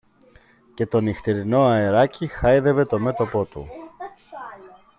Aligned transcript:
Και 0.73 0.85
το 0.85 0.99
νυχτερινό 0.99 1.65
αεράκι 1.65 2.27
χάιδευε 2.27 2.85
το 2.85 2.99
μέτωπο 2.99 3.45
του 3.45 3.67